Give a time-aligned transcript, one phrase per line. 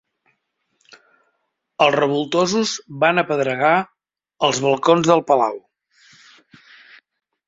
[1.85, 3.73] Els revoltosos van apedregar
[4.47, 5.61] els balcons del palau.